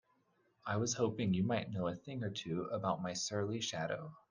[0.65, 4.11] I was hoping you might know a thing or two about my surly shadow?